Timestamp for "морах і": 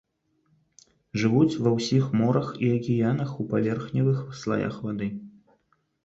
2.21-2.69